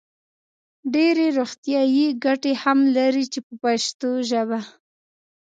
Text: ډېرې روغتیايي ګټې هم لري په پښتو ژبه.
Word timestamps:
ډېرې 0.93 1.27
روغتیايي 1.37 2.07
ګټې 2.25 2.53
هم 2.63 2.79
لري 2.95 3.23
په 3.45 3.53
پښتو 3.61 4.09
ژبه. 4.29 4.59